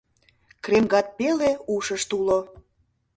Кремгат 0.63 1.07
пеле 1.17 1.51
ушышт 1.73 2.09
уло 2.17 2.39